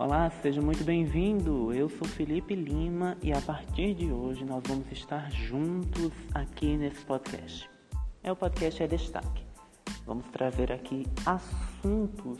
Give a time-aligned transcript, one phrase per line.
[0.00, 1.74] Olá, seja muito bem-vindo.
[1.74, 7.04] Eu sou Felipe Lima e a partir de hoje nós vamos estar juntos aqui nesse
[7.04, 7.68] podcast.
[8.22, 9.44] É o podcast é destaque.
[10.06, 12.38] Vamos trazer aqui assuntos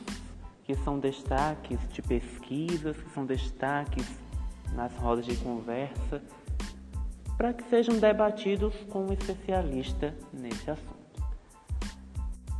[0.62, 4.06] que são destaques de pesquisas, que são destaques
[4.72, 6.22] nas rodas de conversa,
[7.36, 11.24] para que sejam debatidos com um especialista nesse assunto.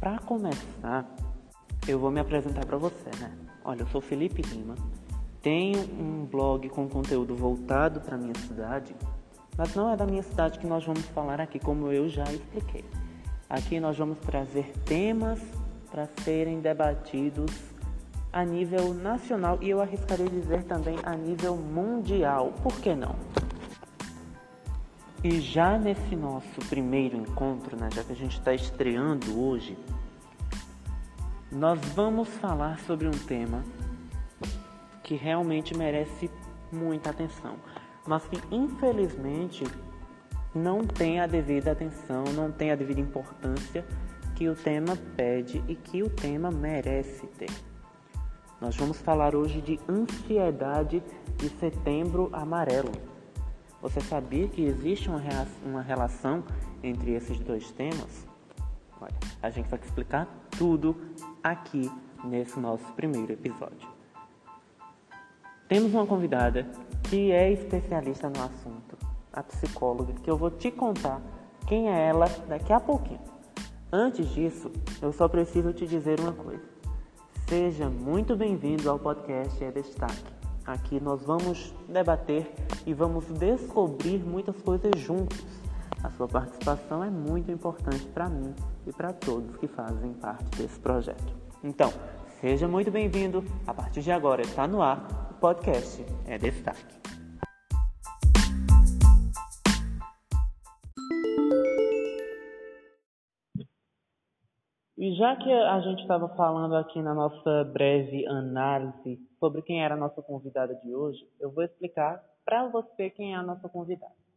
[0.01, 1.09] Para começar,
[1.87, 3.48] eu vou me apresentar para você, né?
[3.69, 4.77] Olha, eu sou Felipe Lima,
[5.43, 8.97] tenho um blog com conteúdo voltado para minha cidade,
[9.59, 12.83] mas não é da minha cidade que nós vamos falar aqui, como eu já expliquei.
[13.47, 15.39] Aqui nós vamos trazer temas
[15.91, 17.53] para serem debatidos
[18.33, 22.55] a nível nacional e eu arriscaria dizer também a nível mundial.
[22.63, 23.15] Por que não?
[25.23, 29.77] E já nesse nosso primeiro encontro, né, já que a gente está estreando hoje,
[31.51, 33.65] nós vamos falar sobre um tema
[35.03, 36.31] que realmente merece
[36.71, 37.57] muita atenção,
[38.07, 39.65] mas que infelizmente
[40.55, 43.85] não tem a devida atenção, não tem a devida importância
[44.35, 47.51] que o tema pede e que o tema merece ter.
[48.61, 51.03] Nós vamos falar hoje de ansiedade
[51.37, 52.93] de setembro amarelo.
[53.81, 56.45] Você sabia que existe uma, relação
[56.83, 58.28] entre esses dois temas?
[59.01, 60.97] Olha, a gente vai explicar tudo
[61.43, 61.91] aqui
[62.25, 63.89] nesse nosso primeiro episódio.
[65.69, 66.67] Temos uma convidada
[67.05, 68.97] que é especialista no assunto,
[69.33, 71.21] a psicóloga, que eu vou te contar
[71.67, 73.21] quem é ela daqui a pouquinho.
[73.93, 76.63] Antes disso, eu só preciso te dizer uma coisa.
[77.49, 80.33] Seja muito bem-vindo ao podcast É Destaque.
[80.67, 82.53] Aqui nós vamos debater
[82.85, 85.47] e vamos descobrir muitas coisas juntos.
[86.03, 88.55] A sua participação é muito importante para mim
[88.87, 91.35] e para todos que fazem parte desse projeto.
[91.63, 91.91] Então,
[92.41, 93.45] seja muito bem-vindo.
[93.67, 96.99] A partir de agora está no ar o podcast É Destaque.
[104.97, 109.95] E já que a gente estava falando aqui na nossa breve análise sobre quem era
[109.95, 114.28] a nossa convidada de hoje, eu vou explicar para você quem é a nossa convidada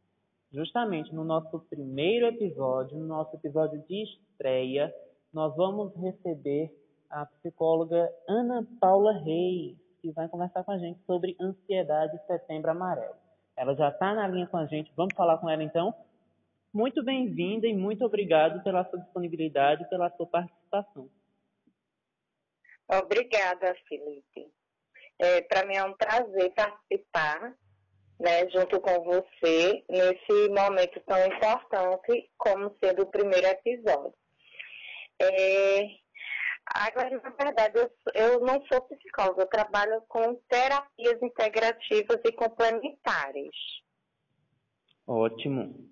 [0.52, 4.94] justamente no nosso primeiro episódio, no nosso episódio de estreia,
[5.34, 6.72] nós vamos receber
[7.10, 13.16] a psicóloga Ana Paula Reis, que vai conversar com a gente sobre ansiedade setembro amarelo.
[13.56, 15.94] Ela já está na linha com a gente, vamos falar com ela então?
[16.74, 21.10] Muito bem-vinda e muito obrigado pela sua disponibilidade e pela sua participação.
[22.90, 24.52] Obrigada, Felipe.
[25.20, 27.56] É, Para mim é um prazer participar
[28.22, 34.14] né, junto com você nesse momento tão importante como sendo o primeiro episódio.
[35.20, 35.88] É,
[36.68, 43.56] agora, na verdade, eu, eu não sou psicóloga, eu trabalho com terapias integrativas e complementares.
[45.08, 45.92] Ótimo.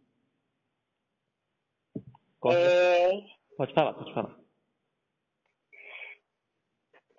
[2.46, 3.09] É...
[3.57, 4.40] Pode falar, pode falar.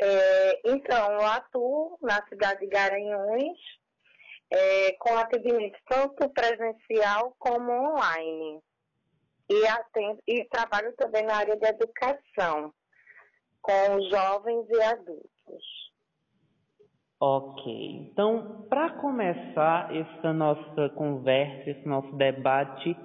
[0.03, 3.59] É, então, eu atuo na cidade de Garanhuns,
[4.51, 8.61] é, com atendimento tanto presencial como online.
[9.49, 12.73] E, atendo, e trabalho também na área de educação,
[13.61, 15.91] com jovens e adultos.
[17.21, 18.11] Ok.
[18.13, 22.97] Então, para começar essa nossa conversa, esse nosso debate,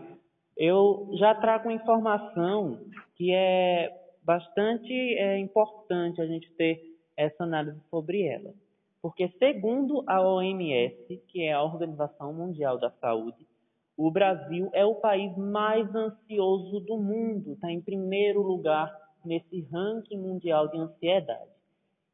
[0.56, 2.80] eu já trago uma informação
[3.16, 3.90] que é
[4.24, 6.82] bastante é, importante a gente ter
[7.18, 8.54] essa análise sobre ela.
[9.06, 13.48] Porque, segundo a OMS, que é a Organização Mundial da Saúde,
[13.96, 18.92] o Brasil é o país mais ansioso do mundo, está em primeiro lugar
[19.24, 21.52] nesse ranking mundial de ansiedade.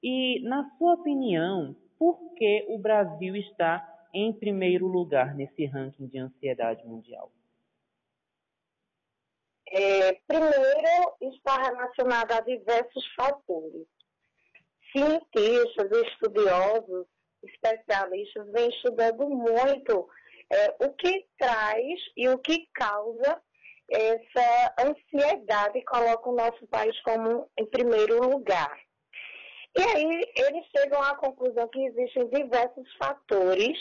[0.04, 6.20] E, na sua opinião, por que o Brasil está em primeiro lugar nesse ranking de
[6.20, 7.32] ansiedade mundial?
[9.66, 13.88] É, primeiro, está relacionado a diversos fatores
[14.92, 17.08] cientistas, estudiosos,
[17.44, 20.08] especialistas vêm estudando muito
[20.52, 23.42] é, o que traz e o que causa
[23.90, 28.80] essa ansiedade e coloca o nosso país como em primeiro lugar.
[29.78, 33.78] E aí eles chegam à conclusão que existem diversos fatores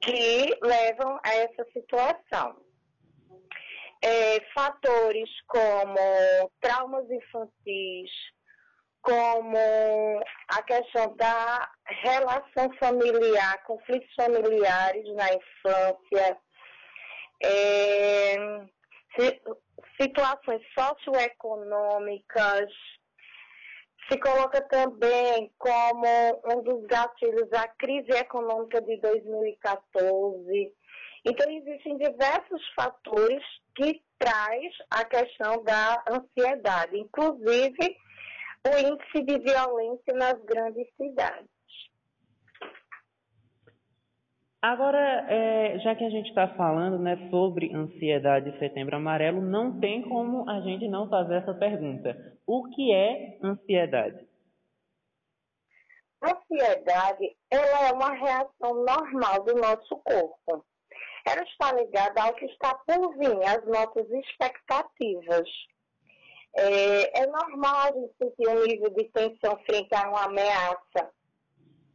[0.00, 2.62] que levam a essa situação.
[4.02, 5.96] É, fatores como
[6.60, 8.10] traumas infantis,
[9.04, 11.70] como a questão da
[12.02, 16.38] relação familiar, conflitos familiares na infância,
[17.42, 18.34] é,
[20.00, 22.72] situações socioeconômicas,
[24.10, 26.06] Se coloca também como
[26.44, 30.72] um dos gatilhos a crise econômica de 2014.
[31.26, 33.42] Então, existem diversos fatores
[33.74, 37.96] que traz a questão da ansiedade, inclusive
[38.66, 41.48] o índice de violência nas grandes cidades.
[44.62, 49.78] Agora, é, já que a gente está falando né, sobre ansiedade e setembro amarelo, não
[49.78, 52.16] tem como a gente não fazer essa pergunta.
[52.46, 54.26] O que é ansiedade?
[56.22, 60.64] Ansiedade ela é uma reação normal do nosso corpo.
[61.26, 65.46] Ela está ligada ao que está por vir, às nossas expectativas.
[66.56, 71.10] É, é normal a gente sentir um nível de tensão frente a uma ameaça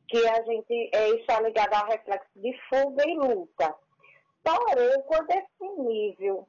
[0.07, 3.75] que a gente é, está ligado ao reflexo de fuga e luta.
[4.43, 6.47] Porém, quando esse nível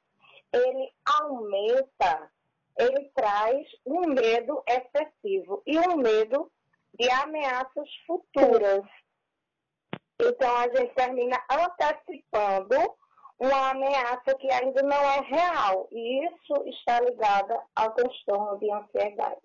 [0.52, 2.32] ele aumenta,
[2.78, 6.50] ele traz um medo excessivo e um medo
[6.98, 8.84] de ameaças futuras.
[10.20, 12.96] Então, a gente termina antecipando
[13.40, 15.88] uma ameaça que ainda não é real.
[15.90, 19.40] E isso está ligado ao transtorno de ansiedade.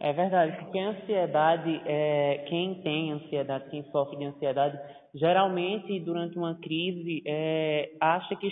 [0.00, 4.78] É verdade, porque a ansiedade, é, quem tem ansiedade, quem sofre de ansiedade,
[5.12, 8.48] geralmente durante uma crise é, acha que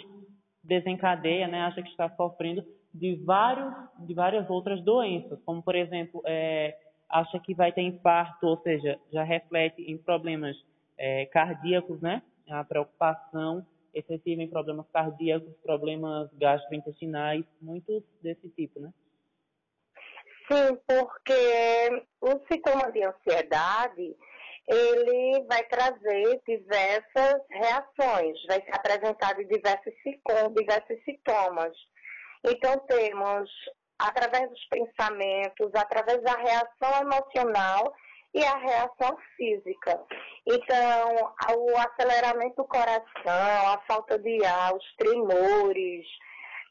[0.65, 6.21] desencadeia, né, acha que está sofrendo de, vários, de várias outras doenças, como por exemplo,
[6.27, 6.77] é,
[7.09, 10.57] acha que vai ter infarto, ou seja, já reflete em problemas
[10.99, 13.65] é, cardíacos, né, a preocupação
[13.97, 18.93] excessiva em problemas cardíacos, problemas gastrointestinais, muitos desse tipo, né?
[20.47, 24.17] Sim, porque o sintoma de ansiedade,
[24.69, 29.93] ele vai trazer diversas reações, vai ser apresentado em diversos,
[30.55, 31.73] diversos sintomas.
[32.45, 33.51] Então, temos,
[33.99, 37.93] através dos pensamentos, através da reação emocional
[38.37, 39.99] e a reação física.
[40.47, 46.07] Então, o aceleramento do coração, a falta de ar, os tremores,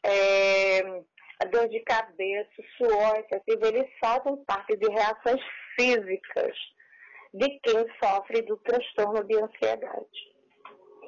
[0.04, 0.80] é,
[1.42, 5.42] a dor de cabeça, suor excessivo, eles fazem parte de reações
[5.74, 6.56] físicas
[7.34, 10.36] de quem sofre do transtorno de ansiedade.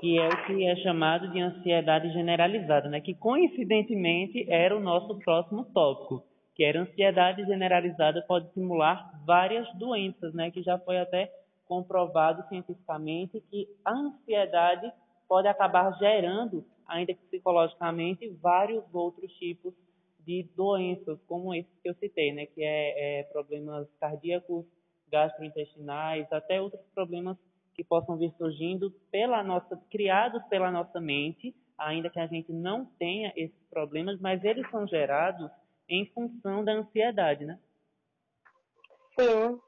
[0.01, 3.01] Que é o que é chamado de ansiedade generalizada, né?
[3.01, 6.28] que coincidentemente era o nosso próximo tópico,
[6.59, 10.51] que era ansiedade generalizada pode simular várias doenças, né?
[10.51, 11.33] que já foi até
[11.69, 14.91] comprovado cientificamente que a ansiedade
[15.29, 19.73] pode acabar gerando, ainda que psicologicamente, vários outros tipos
[20.27, 24.67] de doenças como esse que eu citei, né, que é, é problemas cardíacos,
[25.13, 27.37] gastrointestinais, até outros problemas
[27.73, 32.85] que possam vir surgindo pela nossa, criados pela nossa mente, ainda que a gente não
[32.99, 35.49] tenha esses problemas, mas eles são gerados
[35.89, 37.59] em função da ansiedade, né?
[39.19, 39.61] Sim,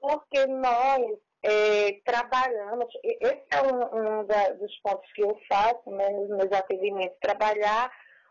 [0.00, 6.08] porque nós é, trabalhamos, esse é um, um da, dos pontos que eu faço né,
[6.10, 7.90] nos meus atendimentos, trabalhar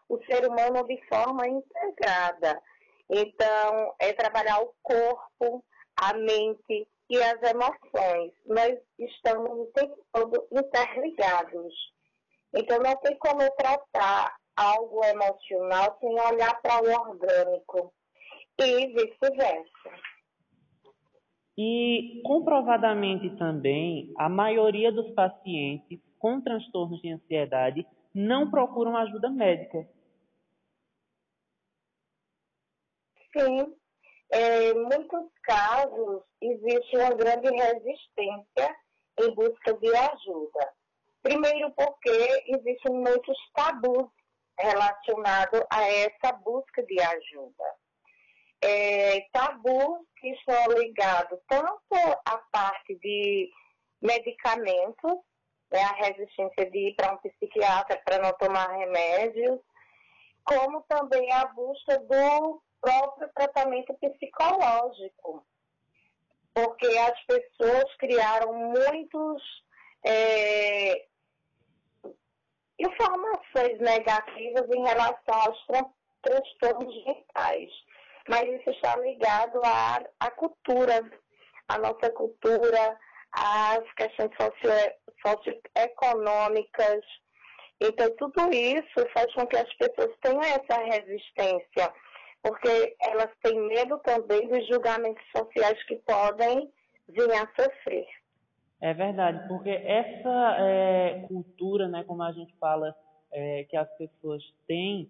[0.10, 2.62] o ser humano de forma integrada.
[3.10, 5.64] Então, é trabalhar o corpo,
[5.96, 8.34] a mente e as emoções.
[8.46, 9.70] Nós estamos
[10.12, 11.74] todo interligados.
[12.54, 17.94] Então, não tem como eu tratar algo emocional sem olhar para o orgânico
[18.60, 20.16] e vice-versa.
[21.58, 29.88] E comprovadamente também, a maioria dos pacientes com transtornos de ansiedade não procuram ajuda médica.
[33.38, 33.74] Sim,
[34.34, 38.76] em muitos casos existe uma grande resistência
[39.22, 40.74] em busca de ajuda.
[41.22, 44.10] Primeiro porque existem muitos tabus
[44.60, 47.64] relacionados a essa busca de ajuda.
[48.62, 51.96] É, tabus que estão ligados tanto
[52.26, 53.52] à parte de
[54.02, 55.20] medicamentos,
[55.72, 59.60] né, a resistência de ir para um psiquiatra para não tomar remédios,
[60.44, 65.46] como também a busca do próprio tratamento psicológico,
[66.54, 69.44] porque as pessoas criaram muitos
[70.06, 71.06] é,
[72.80, 75.86] informações negativas em relação aos tran
[76.22, 77.70] transtornos mentais.
[78.28, 81.08] Mas isso está ligado à, à cultura,
[81.68, 82.98] à nossa cultura,
[83.32, 84.32] às questões
[85.24, 87.06] socioeconômicas.
[87.80, 91.94] Então, tudo isso faz com que as pessoas tenham essa resistência
[92.46, 96.72] porque elas têm medo também dos julgamentos sociais que podem
[97.10, 98.06] vir a sofrer.
[98.82, 102.96] É verdade, porque essa é, cultura, né, como a gente fala,
[103.32, 105.10] é, que as pessoas têm,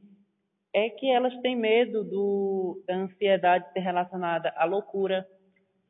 [0.73, 5.27] é que elas têm medo do, da ansiedade ser relacionada à loucura,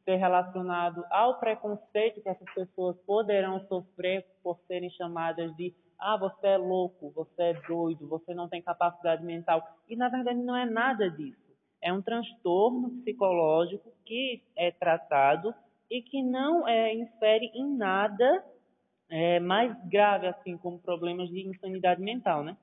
[0.03, 6.47] ser relacionado ao preconceito que essas pessoas poderão sofrer por serem chamadas de ah, você
[6.47, 9.63] é louco, você é doido, você não tem capacidade mental.
[9.89, 11.39] E na verdade não é nada disso.
[11.81, 15.53] É um transtorno psicológico que é tratado
[15.89, 18.43] e que não é, infere em nada
[19.09, 22.57] é, mais grave, assim, como problemas de insanidade mental, né?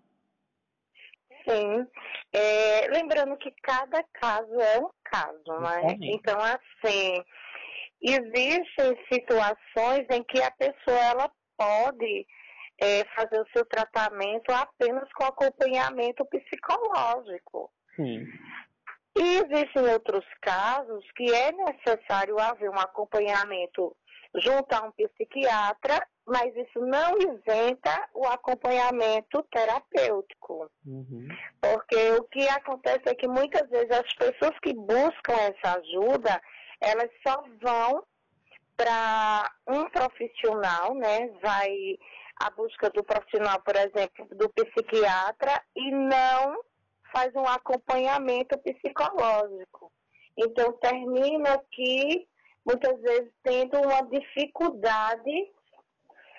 [1.49, 1.87] Sim.
[2.33, 5.97] É, lembrando que cada caso é um caso, né?
[6.03, 7.23] Então, assim,
[8.01, 12.27] existem situações em que a pessoa ela pode
[12.81, 17.71] é, fazer o seu tratamento apenas com acompanhamento psicológico.
[17.97, 18.27] Sim.
[19.17, 23.95] E existem outros casos que é necessário haver um acompanhamento
[24.37, 30.71] junto a um psiquiatra, mas isso não isenta o acompanhamento terapêutico.
[30.87, 31.29] Uhum.
[31.61, 36.41] Porque o que acontece é que muitas vezes as pessoas que buscam essa ajuda,
[36.81, 38.05] elas só vão
[38.77, 41.29] para um profissional, né?
[41.43, 41.99] Vai
[42.41, 46.65] à busca do profissional, por exemplo, do psiquiatra e não
[47.13, 49.93] faz um acompanhamento psicológico.
[50.37, 52.27] Então termina aqui
[52.65, 55.53] muitas vezes tendo uma dificuldade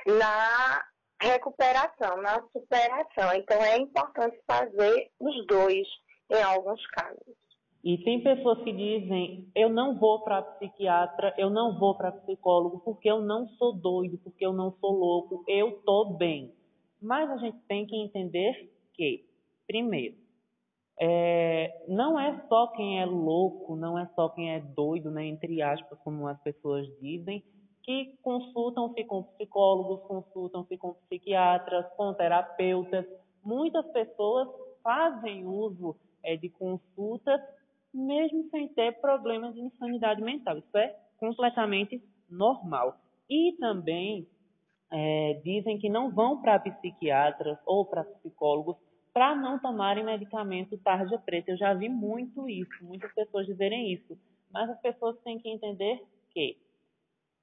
[0.06, 0.84] na
[1.22, 3.34] recuperação, na superação.
[3.36, 5.88] Então é importante fazer os dois
[6.30, 7.44] em alguns casos.
[7.84, 12.80] E tem pessoas que dizem: eu não vou para psiquiatra, eu não vou para psicólogo
[12.80, 16.53] porque eu não sou doido, porque eu não sou louco, eu tô bem.
[17.01, 19.25] Mas a gente tem que entender que,
[19.68, 20.15] primeiro,
[21.00, 25.62] é, não é só quem é louco, não é só quem é doido, né, entre
[25.62, 27.43] aspas, como as pessoas dizem,
[27.81, 33.05] que consultam-se com psicólogos, consultam-se com psiquiatras, com terapeutas.
[33.43, 34.47] Muitas pessoas
[34.81, 37.41] fazem uso é, de consultas
[37.93, 40.57] mesmo sem ter problemas de insanidade mental.
[40.57, 42.97] Isso é completamente normal.
[43.29, 44.27] E também
[44.91, 48.77] é, dizem que não vão para psiquiatras ou para psicólogos
[49.13, 51.51] para não tomarem medicamento tarja preta.
[51.51, 54.17] Eu já vi muito isso, muitas pessoas dizerem isso.
[54.51, 56.58] Mas as pessoas têm que entender que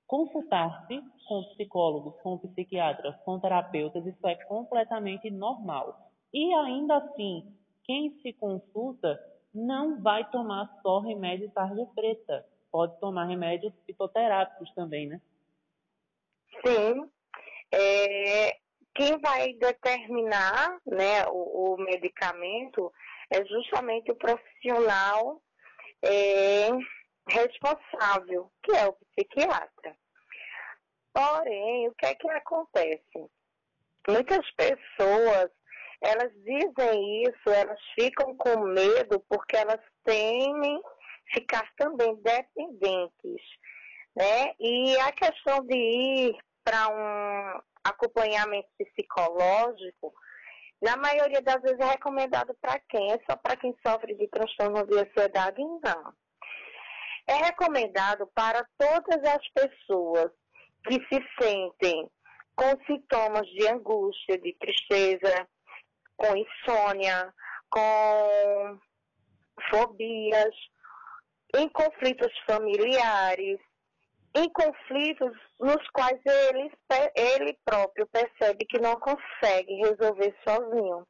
[0.06, 6.10] consultar-se com psicólogos, com psiquiatras, com terapeutas, isso é completamente normal.
[6.34, 7.46] E ainda assim,
[7.84, 9.18] quem se consulta
[9.54, 12.44] não vai tomar só remédio tarja preta.
[12.70, 15.20] Pode tomar remédios fitoterápicos também, né?
[16.64, 17.08] Sim.
[17.72, 18.56] É,
[18.94, 22.92] quem vai determinar né, o, o medicamento
[23.30, 25.40] é justamente o profissional
[26.02, 26.68] é,
[27.28, 29.96] responsável, que é o psiquiatra.
[31.12, 33.30] Porém, o que é que acontece?
[34.08, 35.50] Muitas pessoas,
[36.00, 40.80] elas dizem isso, elas ficam com medo porque elas temem
[41.32, 43.42] ficar também dependentes,
[44.16, 44.54] né?
[44.58, 46.38] E a questão de ir
[46.70, 50.14] para um acompanhamento psicológico,
[50.80, 53.10] na maioria das vezes é recomendado para quem?
[53.10, 55.58] É só para quem sofre de transtorno de ansiedade?
[55.58, 56.14] Não.
[57.26, 60.30] É recomendado para todas as pessoas
[60.84, 62.08] que se sentem
[62.54, 65.48] com sintomas de angústia, de tristeza,
[66.16, 67.34] com insônia,
[67.68, 68.78] com
[69.70, 70.54] fobias,
[71.56, 73.58] em conflitos familiares,
[74.34, 76.70] em conflitos nos quais ele,
[77.14, 81.06] ele próprio percebe que não consegue resolver sozinho.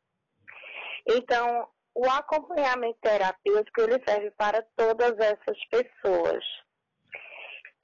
[1.08, 6.44] Então, o acompanhamento terapêutico ele serve para todas essas pessoas.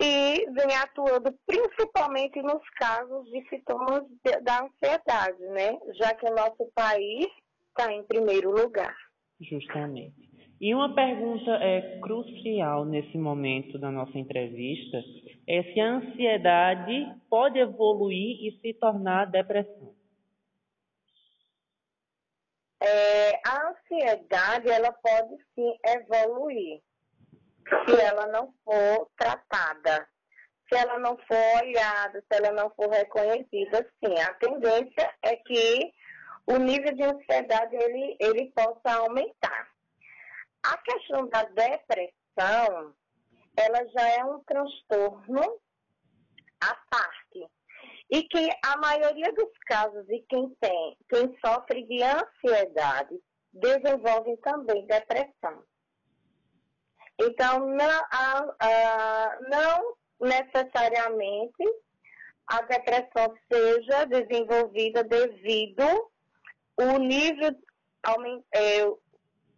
[0.00, 4.04] E vem atuando principalmente nos casos de sintomas
[4.42, 5.78] da ansiedade, né?
[5.94, 7.26] Já que o nosso país
[7.68, 8.94] está em primeiro lugar.
[9.40, 10.25] Justamente.
[10.58, 14.98] E uma pergunta é, crucial nesse momento da nossa entrevista
[15.46, 19.94] é se a ansiedade pode evoluir e se tornar depressão.
[22.82, 26.80] É, a ansiedade ela pode sim evoluir
[27.84, 30.08] se ela não for tratada,
[30.68, 34.18] se ela não for olhada, se ela não for reconhecida, sim.
[34.20, 35.92] A tendência é que
[36.46, 39.75] o nível de ansiedade ele, ele possa aumentar.
[40.68, 42.94] A questão da depressão,
[43.56, 45.60] ela já é um transtorno
[46.60, 47.48] à parte.
[48.10, 53.20] E que a maioria dos casos de quem tem, quem sofre de ansiedade,
[53.52, 55.64] desenvolve também depressão.
[57.20, 61.64] Então, não, a, a, não necessariamente
[62.46, 66.10] a depressão seja desenvolvida devido
[66.78, 67.56] o nível
[68.52, 68.84] é,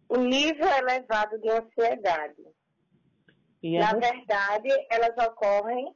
[0.09, 2.41] o nível elevado de ansiedade.
[3.63, 5.93] É Na verdade, elas ocorrem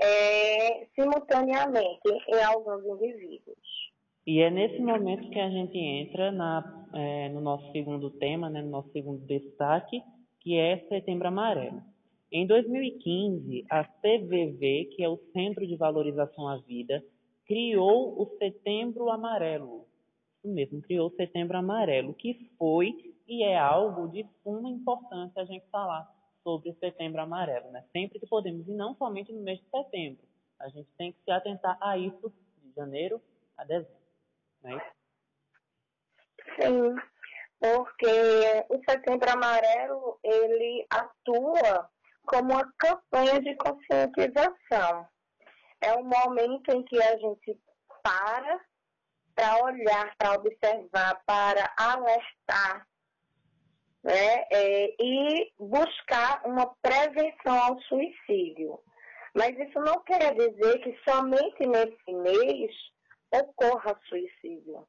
[0.00, 3.58] é, simultaneamente em alguns indivíduos.
[4.26, 8.62] E é nesse momento que a gente entra na, é, no nosso segundo tema, né,
[8.62, 10.02] no nosso segundo destaque,
[10.40, 11.82] que é Setembro Amarelo.
[12.30, 17.02] Em 2015, a CVV, que é o Centro de Valorização à Vida,
[17.46, 19.86] criou o Setembro Amarelo.
[20.36, 25.44] Isso mesmo, criou o Setembro Amarelo, que foi e é algo de suma importância a
[25.44, 26.10] gente falar
[26.42, 27.84] sobre Setembro Amarelo, né?
[27.92, 30.26] Sempre que podemos, e não somente no mês de setembro.
[30.58, 32.32] A gente tem que se atentar a isso
[32.62, 33.20] de janeiro
[33.56, 33.98] a dezembro.
[34.62, 34.92] Né?
[36.58, 36.96] Sim,
[37.60, 41.90] porque o Setembro Amarelo ele atua
[42.26, 45.06] como uma campanha de conscientização.
[45.80, 47.60] É um momento em que a gente
[48.02, 48.60] para
[49.34, 52.88] para olhar, para observar, para alertar
[54.02, 58.80] né, é, e buscar uma prevenção ao suicídio.
[59.34, 62.72] Mas isso não quer dizer que somente nesse mês
[63.32, 64.86] ocorra suicídio.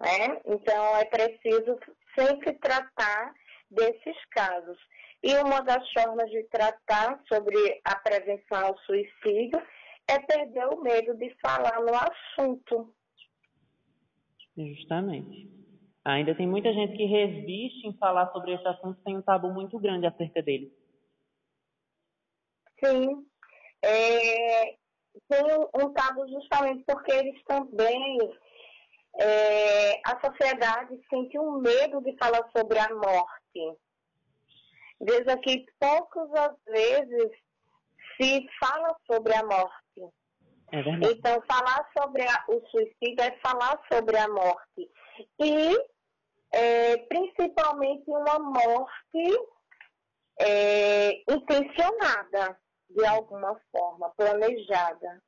[0.00, 0.40] Né?
[0.46, 1.78] Então, é preciso
[2.18, 3.34] sempre tratar
[3.70, 4.78] desses casos.
[5.22, 9.60] E uma das formas de tratar sobre a prevenção ao suicídio
[10.08, 12.94] é perder o medo de falar no assunto.
[14.56, 15.59] Justamente.
[16.14, 19.78] Ainda tem muita gente que resiste em falar sobre esse assunto, tem um tabu muito
[19.78, 20.72] grande acerca dele.
[22.82, 23.26] Sim.
[23.82, 24.76] É,
[25.28, 28.18] tem um tabu justamente porque eles também.
[29.18, 33.78] É, a sociedade sente um medo de falar sobre a morte.
[35.00, 37.30] Veja que poucas vezes
[38.16, 39.80] se fala sobre a morte.
[40.72, 40.78] É
[41.10, 44.88] então, falar sobre a, o suicídio é falar sobre a morte.
[45.40, 45.76] E,
[46.52, 49.48] é, principalmente, uma morte
[50.40, 55.22] é, intencionada, de alguma forma, planejada.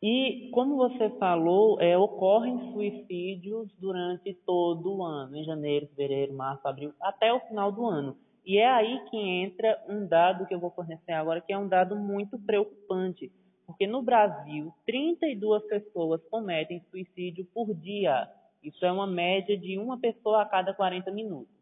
[0.00, 6.66] E, como você falou, é, ocorrem suicídios durante todo o ano, em janeiro, fevereiro, março,
[6.68, 8.16] abril, até o final do ano.
[8.46, 11.68] E é aí que entra um dado que eu vou fornecer agora, que é um
[11.68, 13.30] dado muito preocupante.
[13.66, 18.26] Porque no Brasil, 32 pessoas cometem suicídio por dia.
[18.62, 21.54] Isso é uma média de uma pessoa a cada 40 minutos.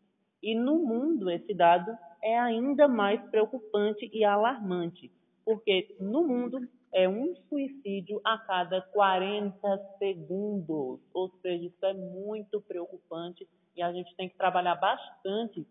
[0.42, 5.10] E no mundo, esse dado é ainda mais preocupante e alarmante,
[5.44, 9.58] porque no mundo é um suicídio a cada 40
[9.98, 11.00] segundos.
[11.12, 15.66] Ou seja, isso é muito preocupante e a gente tem que trabalhar bastante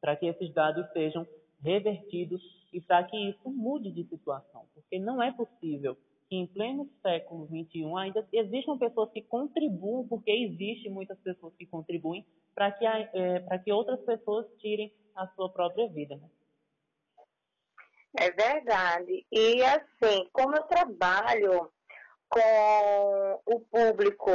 [0.00, 1.26] para que esses dados sejam
[1.62, 5.96] revertidos e para que isso mude de situação, porque não é possível
[6.32, 11.66] que em pleno século XXI ainda existam pessoas que contribuam, porque existem muitas pessoas que
[11.66, 16.16] contribuem para que, é, que outras pessoas tirem a sua própria vida.
[16.16, 16.30] Né?
[18.18, 19.26] É verdade.
[19.30, 21.70] E assim, como eu trabalho
[22.30, 24.30] com o público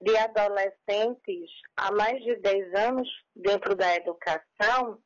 [0.00, 4.98] de adolescentes há mais de 10 anos dentro da educação,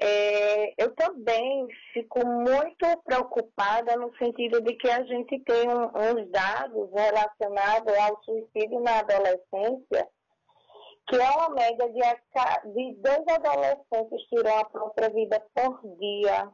[0.00, 6.30] é, eu também fico muito preocupada no sentido de que a gente tem um, uns
[6.30, 10.08] dados relacionados ao suicídio na adolescência,
[11.08, 16.50] que é uma média de, de dois adolescentes tiram a própria vida por dia.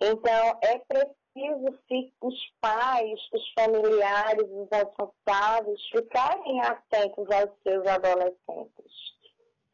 [0.00, 9.19] Então, é preciso que os pais, os familiares, os responsáveis ficarem atentos aos seus adolescentes.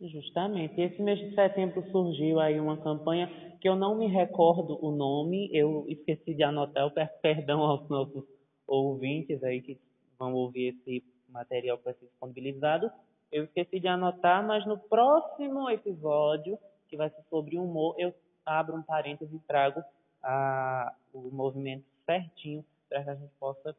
[0.00, 0.78] Justamente.
[0.80, 3.28] Esse mês de setembro surgiu aí uma campanha
[3.60, 7.88] que eu não me recordo o nome, eu esqueci de anotar, eu peço perdão aos
[7.88, 8.24] nossos
[8.66, 9.78] ouvintes aí que
[10.18, 12.90] vão ouvir esse material que vai ser disponibilizado.
[13.32, 18.76] Eu esqueci de anotar, mas no próximo episódio, que vai ser sobre humor, eu abro
[18.76, 19.82] um parênteses e trago
[20.22, 23.74] a, o movimento certinho para que a gente possa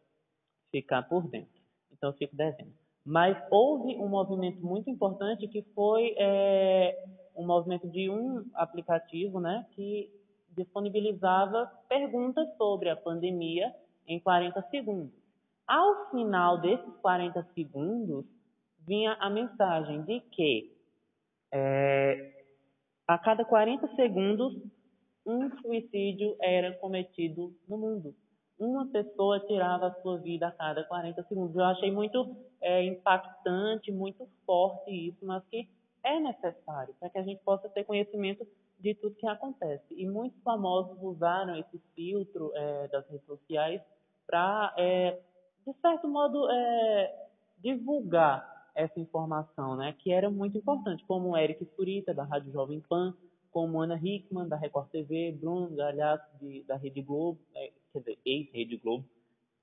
[0.71, 1.61] ficar por dentro.
[1.91, 2.73] Então, eu fico devendo.
[3.07, 9.65] Mas houve um movimento muito importante que foi é, um movimento de um aplicativo né,
[9.71, 10.11] que
[10.57, 13.73] disponibilizava perguntas sobre a pandemia
[14.05, 15.13] em 40 segundos.
[15.65, 18.25] Ao final desses 40 segundos,
[18.85, 20.75] vinha a mensagem de que
[21.53, 22.43] é,
[23.07, 24.53] a cada 40 segundos
[25.25, 28.13] um suicídio era cometido no mundo
[28.59, 31.55] uma pessoa tirava a sua vida a cada 40 segundos.
[31.55, 35.67] Eu achei muito é, impactante, muito forte isso, mas que
[36.03, 38.47] é necessário para que a gente possa ter conhecimento
[38.79, 39.85] de tudo que acontece.
[39.91, 43.81] E muitos famosos usaram esse filtro é, das redes sociais
[44.25, 45.19] para, é,
[45.65, 47.27] de certo modo, é,
[47.59, 52.79] divulgar essa informação, né, que era muito importante, como o Eric Surita, da Rádio Jovem
[52.81, 53.15] Pan,
[53.51, 57.71] como Ana Hickman, da Record TV, Bruno Galhaço, de, da Rede Globo, é,
[58.25, 59.05] ex-Rede Globo,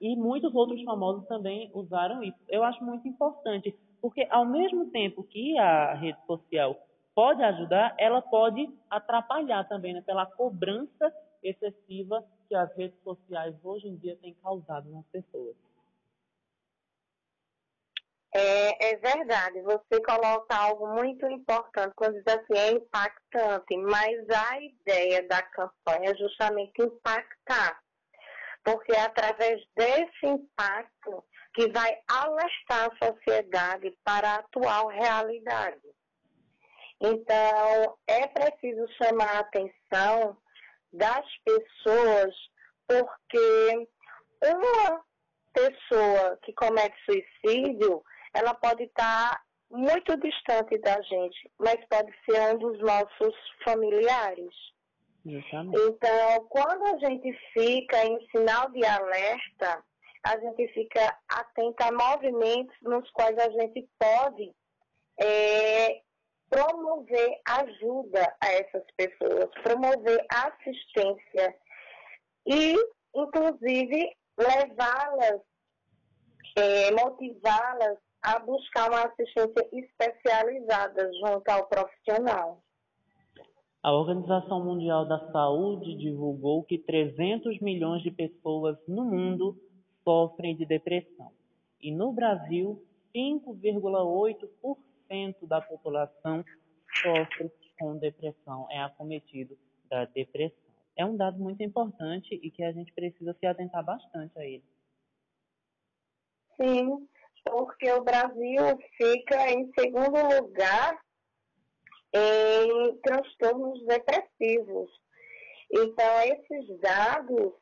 [0.00, 2.38] e muitos outros famosos também usaram isso.
[2.48, 6.76] Eu acho muito importante, porque ao mesmo tempo que a rede social
[7.14, 13.88] pode ajudar, ela pode atrapalhar também, né, pela cobrança excessiva que as redes sociais hoje
[13.88, 15.54] em dia têm causado nas pessoas.
[18.36, 24.60] É, é, verdade, você coloca algo muito importante quando diz assim, é impactante, mas a
[24.60, 27.83] ideia da campanha é justamente impactar
[28.64, 31.24] porque é através desse impacto
[31.54, 35.80] que vai alertar a sociedade para a atual realidade.
[37.00, 40.36] Então, é preciso chamar a atenção
[40.92, 42.34] das pessoas,
[42.88, 43.88] porque
[44.42, 45.04] uma
[45.52, 52.58] pessoa que comete suicídio, ela pode estar muito distante da gente, mas pode ser um
[52.58, 54.54] dos nossos familiares.
[55.26, 55.80] Exatamente.
[55.80, 59.82] Então, quando a gente fica em sinal de alerta,
[60.24, 64.54] a gente fica atenta a movimentos nos quais a gente pode
[65.20, 66.00] é,
[66.48, 71.54] promover ajuda a essas pessoas, promover assistência
[72.46, 72.76] e,
[73.14, 75.40] inclusive, levá-las,
[76.56, 82.63] é, motivá-las a buscar uma assistência especializada junto ao profissional.
[83.84, 89.60] A Organização Mundial da Saúde divulgou que 300 milhões de pessoas no mundo
[90.02, 91.30] sofrem de depressão.
[91.82, 92.82] E no Brasil,
[93.14, 96.42] 5,8% da população
[97.02, 99.54] sofre com depressão, é acometido
[99.90, 100.72] da depressão.
[100.96, 104.64] É um dado muito importante e que a gente precisa se atentar bastante a ele.
[106.56, 107.06] Sim,
[107.44, 111.04] porque o Brasil fica em segundo lugar
[112.14, 114.90] em transtornos depressivos.
[115.72, 117.52] Então, esses dados,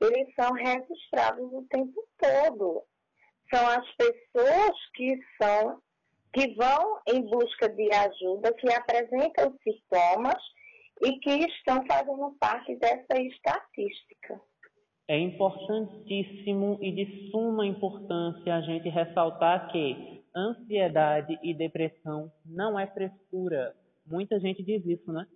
[0.00, 2.82] eles são registrados o tempo todo.
[3.52, 5.80] São as pessoas que são
[6.32, 10.42] que vão em busca de ajuda, que apresentam sintomas
[11.02, 14.40] e que estão fazendo parte dessa estatística.
[15.08, 22.86] É importantíssimo e de suma importância a gente ressaltar que ansiedade e depressão não é
[22.88, 23.74] frescura,
[24.10, 25.26] Muita gente diz isso, né?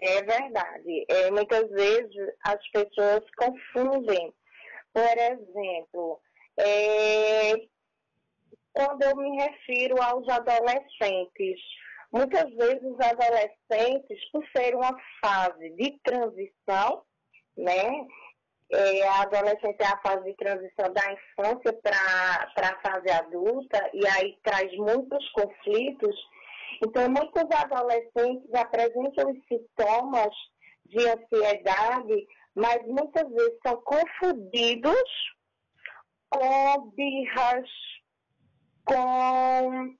[0.00, 1.04] É verdade.
[1.08, 4.32] É, muitas vezes as pessoas confundem.
[4.92, 6.20] Por exemplo,
[6.58, 7.54] é,
[8.72, 11.60] quando eu me refiro aos adolescentes,
[12.12, 17.02] muitas vezes os adolescentes, por ser uma fase de transição,
[17.56, 18.06] né?
[18.70, 24.06] É, a adolescência é a fase de transição da infância para a fase adulta, e
[24.06, 26.14] aí traz muitos conflitos
[26.84, 30.34] então, muitos adolescentes apresentam os sintomas
[30.86, 35.02] de ansiedade, mas muitas vezes são confundidos
[36.30, 37.68] com birras,
[38.84, 39.96] com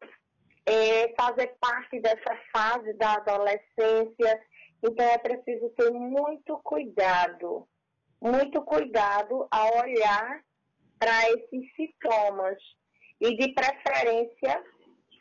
[0.66, 4.42] é, fazer parte dessa fase da adolescência.
[4.82, 7.66] Então, é preciso ter muito cuidado,
[8.20, 10.42] muito cuidado ao olhar
[10.98, 12.56] para esses sintomas
[13.20, 14.62] e, de preferência,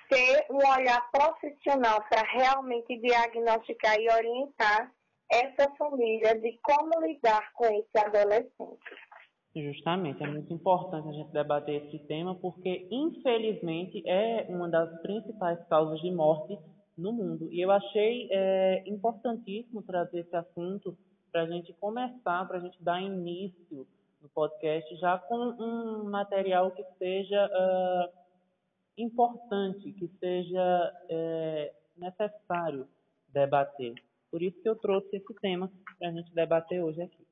[0.09, 4.91] ter um olhar profissional para realmente diagnosticar e orientar
[5.31, 8.79] essa família de como lidar com esse adolescente.
[9.55, 15.59] Justamente, é muito importante a gente debater esse tema porque, infelizmente, é uma das principais
[15.67, 16.57] causas de morte
[16.97, 17.51] no mundo.
[17.51, 20.95] E eu achei é, importantíssimo trazer esse assunto
[21.31, 23.87] para a gente começar, para a gente dar início
[24.21, 27.47] no podcast já com um material que seja.
[27.47, 28.26] Uh,
[28.97, 32.87] importante, que seja é, necessário
[33.29, 33.93] debater.
[34.31, 37.27] Por isso que eu trouxe esse tema para a gente debater hoje aqui.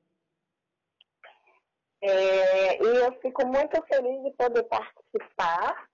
[2.02, 5.88] É, e eu fico muito feliz de poder participar,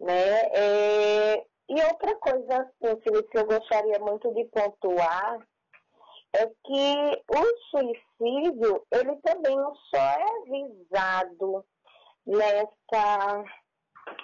[0.00, 0.42] né?
[0.52, 5.38] É, e outra coisa, assim, Felipe, que eu gostaria muito de pontuar
[6.34, 9.56] é que o suicídio, ele também
[9.90, 11.64] só é visado
[12.26, 13.44] nessa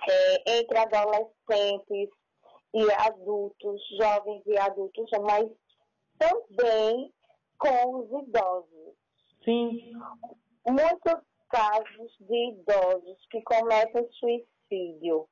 [0.09, 2.09] é, entre adolescentes
[2.75, 5.49] e adultos, jovens e adultos, mas
[6.19, 7.12] também
[7.59, 8.95] com os idosos.
[9.45, 9.93] Sim.
[10.66, 15.29] Muitos casos de idosos que cometem suicídio.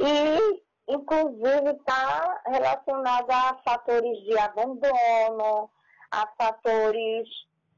[0.00, 5.70] E, inclusive, está relacionado a fatores de abandono,
[6.10, 7.28] a fatores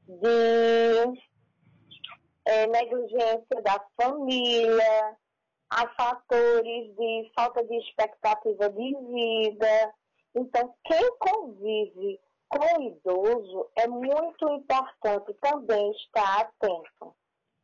[0.07, 1.21] de
[2.45, 5.17] é, negligência da família,
[5.69, 9.93] a fatores de falta de expectativa de vida.
[10.35, 17.13] Então, quem convive com o idoso é muito importante também estar atento.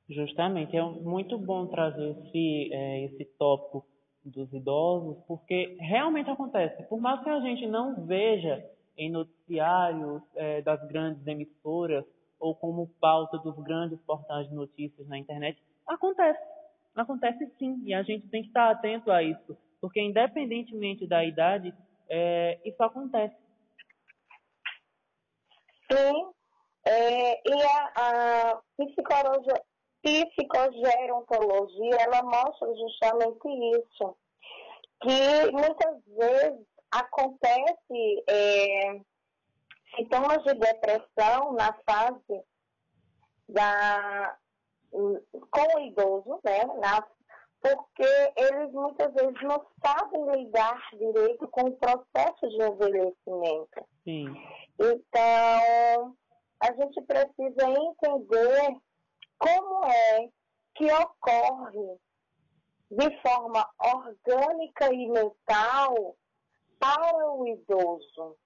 [0.09, 3.85] Justamente, é muito bom trazer esse, é, esse tópico
[4.23, 6.83] dos idosos, porque realmente acontece.
[6.83, 8.63] Por mais que a gente não veja
[8.97, 12.05] em noticiários é, das grandes emissoras
[12.39, 16.52] ou como pauta dos grandes portais de notícias na internet, acontece.
[16.95, 21.73] Acontece sim, e a gente tem que estar atento a isso, porque independentemente da idade,
[22.07, 23.35] é, isso acontece.
[25.91, 26.31] Sim,
[26.85, 28.61] é, e a, a
[30.03, 33.47] psicogerontologia, ela mostra justamente
[33.79, 34.15] isso,
[35.01, 39.01] que muitas vezes acontece é,
[39.95, 42.43] sintomas de depressão na fase
[43.49, 44.37] da,
[44.93, 47.05] com o idoso, né, na,
[47.61, 53.87] porque eles muitas vezes não sabem lidar direito com o processo de envelhecimento.
[54.03, 54.25] Sim.
[54.79, 56.15] Então,
[56.59, 58.77] a gente precisa entender
[59.37, 60.29] como é
[60.75, 61.97] que ocorre
[62.91, 66.15] de forma orgânica e mental
[66.79, 68.37] para o idoso.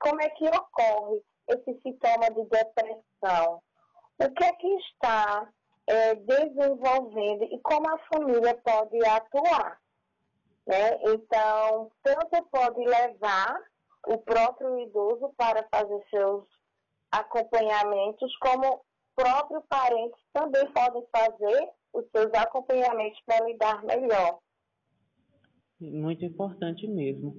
[0.00, 3.62] Como é que ocorre esse sintoma de depressão?
[4.18, 5.48] O que é que está
[5.90, 9.80] é, desenvolvendo e como a família pode atuar?
[10.66, 11.00] Né?
[11.02, 13.60] Então, tanto pode levar
[14.06, 16.44] o próprio idoso para fazer seus
[17.10, 18.80] acompanhamentos, como
[19.16, 24.38] próprios parentes também podem fazer os seus acompanhamentos para lidar melhor.
[25.80, 27.34] Muito importante mesmo.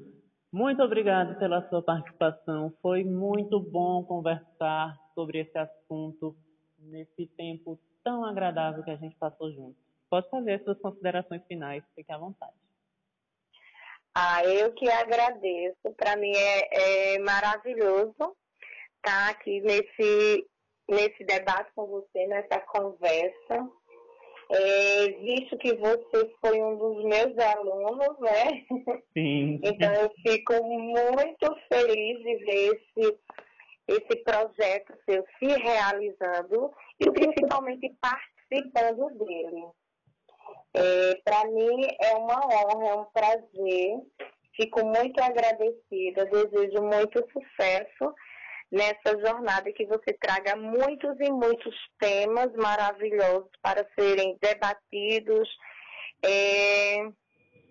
[0.52, 2.74] Muito obrigado pela sua participação.
[2.82, 6.36] Foi muito bom conversar sobre esse assunto
[6.78, 9.82] nesse tempo tão agradável que a gente passou juntos.
[10.10, 12.54] Pode fazer as suas considerações finais, fique à vontade.
[14.14, 15.94] Ah, eu que agradeço.
[15.96, 18.36] Para mim é, é maravilhoso
[18.98, 20.46] estar aqui nesse
[20.92, 23.70] nesse debate com você, nessa conversa.
[24.54, 28.66] É, visto que você foi um dos meus alunos, né?
[29.14, 29.62] Sim.
[29.64, 33.18] Então eu fico muito feliz de ver esse,
[33.92, 39.66] esse projeto seu se realizando e principalmente participando dele.
[40.74, 44.00] É, Para mim é uma honra, é um prazer.
[44.56, 48.14] Fico muito agradecida, desejo muito sucesso
[48.72, 55.50] nessa jornada que você traga muitos e muitos temas maravilhosos para serem debatidos
[56.24, 57.02] é,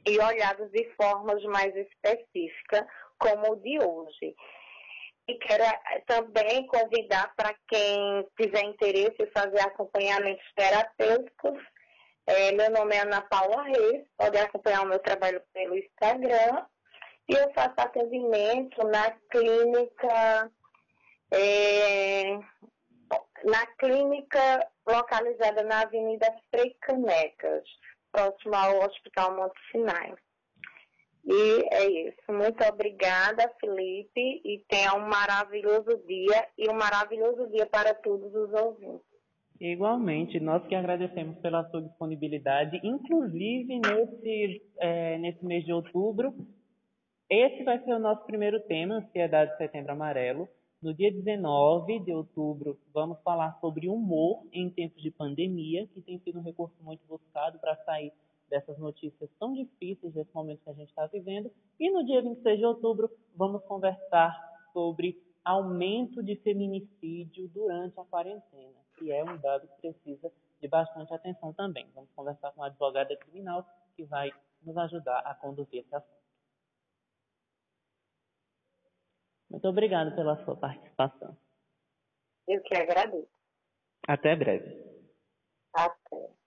[0.06, 2.84] e olhados de formas mais específicas,
[3.18, 4.34] como o de hoje.
[5.30, 11.62] E quero é, também convidar para quem tiver interesse em fazer acompanhamentos terapêuticos.
[12.26, 16.66] É, meu nome é Ana Paula Reis, pode acompanhar o meu trabalho pelo Instagram.
[17.28, 20.50] E eu faço atendimento na clínica
[21.32, 22.32] é,
[23.44, 27.62] na clínica localizada na Avenida Frei Canecas,
[28.10, 30.12] próximo ao Hospital Monte Sinai.
[31.24, 32.32] E é isso.
[32.32, 38.52] Muito obrigada, Felipe, e tenha um maravilhoso dia e um maravilhoso dia para todos os
[38.52, 39.10] ouvintes.
[39.60, 46.34] Igualmente, nós que agradecemos pela sua disponibilidade, inclusive nesse, é, nesse mês de outubro.
[47.28, 50.48] Esse vai ser o nosso primeiro tema, Ansiedade Setembro Amarelo.
[50.82, 56.18] No dia 19 de outubro, vamos falar sobre humor em tempos de pandemia, que tem
[56.20, 58.10] sido um recurso muito buscado para sair
[58.50, 61.50] dessas notícias tão difíceis desse momento que a gente está vivendo.
[61.78, 64.36] E no dia 26 de outubro, vamos conversar
[64.72, 71.14] sobre aumento de feminicídio durante a quarentena, que é um dado que precisa de bastante
[71.14, 71.88] atenção também.
[71.94, 74.30] Vamos conversar com uma advogada criminal que vai
[74.62, 76.20] nos ajudar a conduzir esse assunto.
[79.48, 81.36] Muito obrigado pela sua participação.
[82.46, 83.28] Eu que agradeço.
[84.06, 84.90] Até breve.
[85.72, 86.39] Até.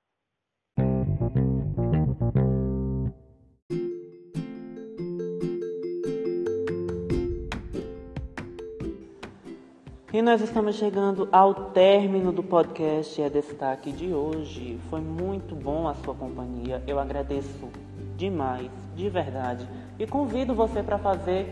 [10.13, 14.79] E nós estamos chegando ao término do podcast É Destaque de hoje.
[14.87, 16.83] Foi muito bom a sua companhia.
[16.85, 17.67] Eu agradeço
[18.15, 19.67] demais, de verdade.
[19.97, 21.51] E convido você para fazer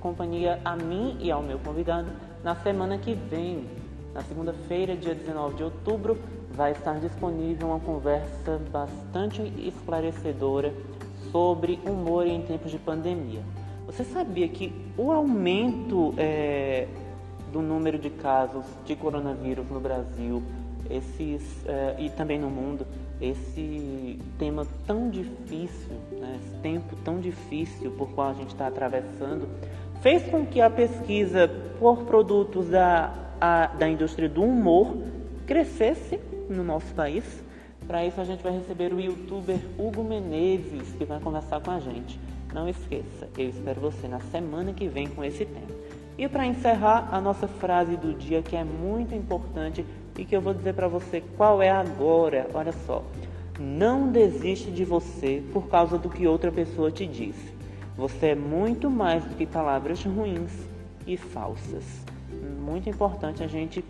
[0.00, 2.08] companhia a mim e ao meu convidado
[2.42, 3.66] na semana que vem.
[4.14, 6.16] Na segunda-feira, dia 19 de outubro,
[6.50, 10.72] vai estar disponível uma conversa bastante esclarecedora
[11.30, 13.42] sobre humor em tempos de pandemia.
[13.84, 16.88] Você sabia que o aumento é,
[17.52, 20.42] do número de casos de coronavírus no Brasil
[20.90, 22.86] esses, é, e também no mundo,
[23.20, 29.48] esse tema tão difícil, né, esse tempo tão difícil por qual a gente está atravessando,
[30.00, 34.96] fez com que a pesquisa por produtos da, a, da indústria do humor
[35.46, 37.24] crescesse no nosso país.
[37.86, 41.80] Para isso, a gente vai receber o youtuber Hugo Menezes, que vai conversar com a
[41.80, 42.20] gente.
[42.52, 45.87] Não esqueça, eu espero você na semana que vem com esse tema.
[46.18, 49.86] E para encerrar, a nossa frase do dia, que é muito importante
[50.18, 52.50] e que eu vou dizer para você qual é agora.
[52.52, 53.04] Olha só.
[53.58, 57.54] Não desiste de você por causa do que outra pessoa te disse.
[57.96, 60.52] Você é muito mais do que palavras ruins
[61.06, 61.84] e falsas.
[62.60, 63.84] Muito importante a gente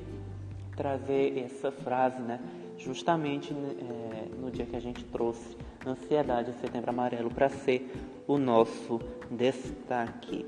[0.77, 2.41] trazer essa frase, né?
[2.79, 7.91] Justamente é, no dia que a gente trouxe ansiedade, setembro amarelo, para ser
[8.27, 10.47] o nosso destaque.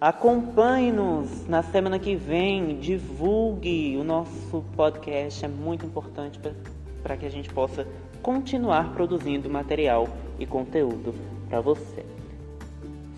[0.00, 6.40] Acompanhe-nos na semana que vem, divulgue o nosso podcast, é muito importante
[7.02, 7.86] para que a gente possa
[8.22, 10.08] continuar produzindo material
[10.38, 11.14] e conteúdo
[11.50, 12.02] para você.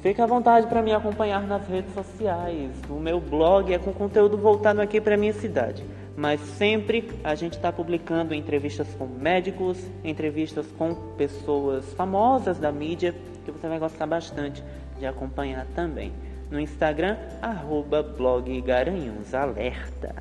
[0.01, 2.73] Fique à vontade para me acompanhar nas redes sociais.
[2.91, 7.53] O meu blog é com conteúdo voltado aqui para minha cidade, mas sempre a gente
[7.53, 13.15] está publicando entrevistas com médicos, entrevistas com pessoas famosas da mídia,
[13.45, 14.65] que você vai gostar bastante
[14.99, 16.13] de acompanhar também
[16.53, 20.15] no Instagram, arroba blog Garanhuns Alerta.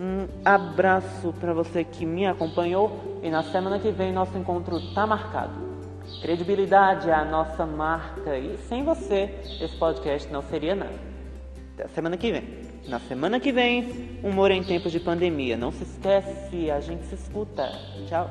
[0.00, 5.06] Um abraço para você que me acompanhou e na semana que vem nosso encontro está
[5.06, 5.68] marcado.
[6.22, 10.94] Credibilidade é a nossa marca e sem você esse podcast não seria nada.
[11.74, 12.42] Até semana que vem.
[12.88, 15.56] Na semana que vem, humor em tempos de pandemia.
[15.56, 17.70] Não se esquece, a gente se escuta.
[18.08, 18.30] Tchau.